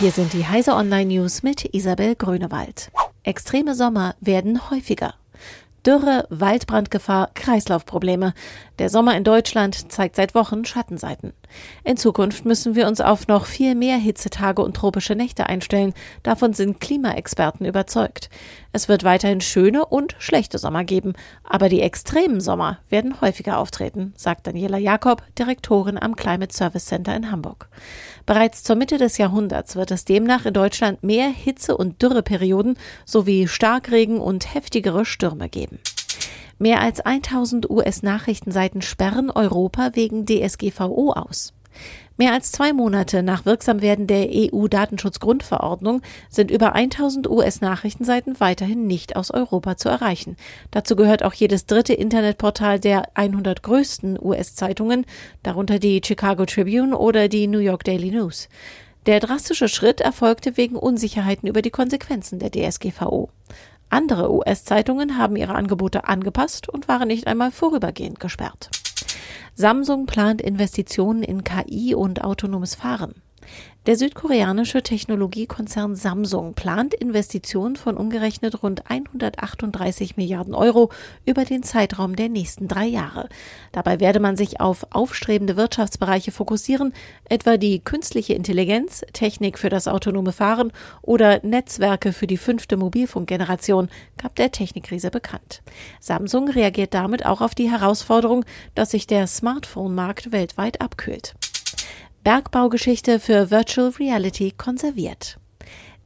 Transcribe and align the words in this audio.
Hier 0.00 0.10
sind 0.10 0.32
die 0.32 0.44
Heise 0.44 0.74
Online 0.74 1.06
News 1.06 1.44
mit 1.44 1.72
Isabel 1.72 2.16
Grünewald. 2.16 2.90
Extreme 3.22 3.74
Sommer 3.74 4.16
werden 4.20 4.70
häufiger. 4.70 5.14
Dürre, 5.86 6.26
Waldbrandgefahr, 6.30 7.30
Kreislaufprobleme. 7.34 8.32
Der 8.78 8.88
Sommer 8.88 9.16
in 9.16 9.22
Deutschland 9.22 9.92
zeigt 9.92 10.16
seit 10.16 10.34
Wochen 10.34 10.64
Schattenseiten. 10.64 11.34
In 11.84 11.96
Zukunft 11.96 12.46
müssen 12.46 12.74
wir 12.74 12.88
uns 12.88 13.00
auf 13.02 13.28
noch 13.28 13.44
viel 13.44 13.74
mehr 13.74 13.96
Hitzetage 13.98 14.62
und 14.62 14.74
tropische 14.74 15.14
Nächte 15.14 15.46
einstellen. 15.46 15.92
Davon 16.22 16.54
sind 16.54 16.80
Klimaexperten 16.80 17.66
überzeugt. 17.66 18.30
Es 18.72 18.88
wird 18.88 19.04
weiterhin 19.04 19.40
schöne 19.40 19.84
und 19.84 20.16
schlechte 20.18 20.58
Sommer 20.58 20.84
geben, 20.84 21.12
aber 21.44 21.68
die 21.68 21.82
extremen 21.82 22.40
Sommer 22.40 22.78
werden 22.88 23.20
häufiger 23.20 23.58
auftreten, 23.58 24.14
sagt 24.16 24.46
Daniela 24.46 24.78
Jakob, 24.78 25.22
Direktorin 25.38 25.98
am 25.98 26.16
Climate 26.16 26.52
Service 26.52 26.86
Center 26.86 27.14
in 27.14 27.30
Hamburg. 27.30 27.68
Bereits 28.26 28.64
zur 28.64 28.74
Mitte 28.76 28.96
des 28.96 29.18
Jahrhunderts 29.18 29.76
wird 29.76 29.90
es 29.90 30.06
demnach 30.06 30.46
in 30.46 30.54
Deutschland 30.54 31.04
mehr 31.04 31.28
Hitze- 31.28 31.76
und 31.76 32.02
Dürreperioden 32.02 32.78
sowie 33.04 33.46
Starkregen 33.46 34.18
und 34.18 34.54
heftigere 34.54 35.04
Stürme 35.04 35.48
geben. 35.48 35.73
Mehr 36.64 36.80
als 36.80 37.00
1000 37.00 37.68
US-Nachrichtenseiten 37.68 38.80
sperren 38.80 39.30
Europa 39.30 39.90
wegen 39.92 40.24
DSGVO 40.24 41.12
aus. 41.12 41.52
Mehr 42.16 42.32
als 42.32 42.52
zwei 42.52 42.72
Monate 42.72 43.22
nach 43.22 43.44
Wirksamwerden 43.44 44.06
der 44.06 44.28
EU-Datenschutzgrundverordnung 44.30 46.00
sind 46.30 46.50
über 46.50 46.74
1000 46.74 47.28
US-Nachrichtenseiten 47.28 48.40
weiterhin 48.40 48.86
nicht 48.86 49.14
aus 49.14 49.30
Europa 49.30 49.76
zu 49.76 49.90
erreichen. 49.90 50.38
Dazu 50.70 50.96
gehört 50.96 51.22
auch 51.22 51.34
jedes 51.34 51.66
dritte 51.66 51.92
Internetportal 51.92 52.80
der 52.80 53.14
100 53.14 53.62
größten 53.62 54.18
US-Zeitungen, 54.18 55.04
darunter 55.42 55.78
die 55.78 56.00
Chicago 56.02 56.46
Tribune 56.46 56.96
oder 56.96 57.28
die 57.28 57.46
New 57.46 57.58
York 57.58 57.84
Daily 57.84 58.10
News. 58.10 58.48
Der 59.04 59.20
drastische 59.20 59.68
Schritt 59.68 60.00
erfolgte 60.00 60.56
wegen 60.56 60.76
Unsicherheiten 60.76 61.46
über 61.46 61.60
die 61.60 61.68
Konsequenzen 61.68 62.38
der 62.38 62.50
DSGVO. 62.50 63.28
Andere 63.88 64.32
US-Zeitungen 64.32 65.18
haben 65.18 65.36
ihre 65.36 65.54
Angebote 65.54 66.08
angepasst 66.08 66.68
und 66.68 66.88
waren 66.88 67.08
nicht 67.08 67.26
einmal 67.26 67.50
vorübergehend 67.50 68.20
gesperrt. 68.20 68.70
Samsung 69.54 70.06
plant 70.06 70.40
Investitionen 70.42 71.22
in 71.22 71.44
KI 71.44 71.94
und 71.94 72.24
autonomes 72.24 72.74
Fahren. 72.74 73.14
Der 73.86 73.98
südkoreanische 73.98 74.82
Technologiekonzern 74.82 75.94
Samsung 75.94 76.54
plant 76.54 76.94
Investitionen 76.94 77.76
von 77.76 77.98
umgerechnet 77.98 78.62
rund 78.62 78.90
138 78.90 80.16
Milliarden 80.16 80.54
Euro 80.54 80.90
über 81.26 81.44
den 81.44 81.62
Zeitraum 81.62 82.16
der 82.16 82.30
nächsten 82.30 82.66
drei 82.66 82.86
Jahre. 82.86 83.28
Dabei 83.72 84.00
werde 84.00 84.20
man 84.20 84.38
sich 84.38 84.58
auf 84.58 84.86
aufstrebende 84.88 85.58
Wirtschaftsbereiche 85.58 86.32
fokussieren, 86.32 86.94
etwa 87.28 87.58
die 87.58 87.80
künstliche 87.80 88.32
Intelligenz, 88.32 89.04
Technik 89.12 89.58
für 89.58 89.68
das 89.68 89.86
autonome 89.86 90.32
Fahren 90.32 90.72
oder 91.02 91.44
Netzwerke 91.44 92.14
für 92.14 92.26
die 92.26 92.38
fünfte 92.38 92.78
Mobilfunkgeneration, 92.78 93.90
gab 94.16 94.34
der 94.36 94.50
Technikriese 94.50 95.10
bekannt. 95.10 95.62
Samsung 96.00 96.48
reagiert 96.48 96.94
damit 96.94 97.26
auch 97.26 97.42
auf 97.42 97.54
die 97.54 97.70
Herausforderung, 97.70 98.46
dass 98.74 98.92
sich 98.92 99.06
der 99.06 99.26
Smartphone-Markt 99.26 100.32
weltweit 100.32 100.80
abkühlt. 100.80 101.34
Bergbaugeschichte 102.24 103.20
für 103.20 103.50
Virtual 103.50 103.90
Reality 103.90 104.54
konserviert. 104.56 105.38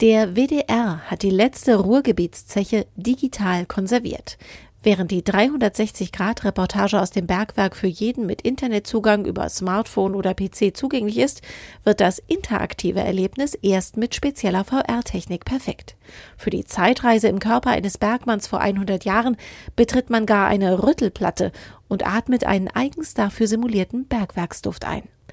Der 0.00 0.36
WDR 0.36 1.00
hat 1.10 1.22
die 1.22 1.30
letzte 1.30 1.74
Ruhrgebietszeche 1.74 2.86
digital 2.94 3.66
konserviert. 3.66 4.38
Während 4.84 5.10
die 5.10 5.22
360-Grad-Reportage 5.22 7.00
aus 7.00 7.10
dem 7.10 7.26
Bergwerk 7.26 7.74
für 7.74 7.88
jeden 7.88 8.26
mit 8.26 8.42
Internetzugang 8.42 9.24
über 9.24 9.48
Smartphone 9.48 10.14
oder 10.14 10.34
PC 10.34 10.76
zugänglich 10.76 11.18
ist, 11.18 11.42
wird 11.82 12.00
das 12.00 12.20
interaktive 12.28 13.00
Erlebnis 13.00 13.54
erst 13.54 13.96
mit 13.96 14.14
spezieller 14.14 14.62
VR-Technik 14.62 15.44
perfekt. 15.44 15.96
Für 16.36 16.50
die 16.50 16.64
Zeitreise 16.64 17.26
im 17.26 17.40
Körper 17.40 17.70
eines 17.70 17.98
Bergmanns 17.98 18.46
vor 18.46 18.60
100 18.60 19.04
Jahren 19.04 19.36
betritt 19.74 20.10
man 20.10 20.26
gar 20.26 20.46
eine 20.46 20.80
Rüttelplatte 20.84 21.50
und 21.88 22.06
atmet 22.06 22.44
einen 22.44 22.68
eigens 22.68 23.14
dafür 23.14 23.48
simulierten 23.48 24.06
Bergwerksduft 24.06 24.84
ein. 24.84 25.08